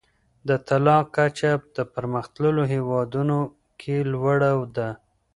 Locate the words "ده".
4.75-4.89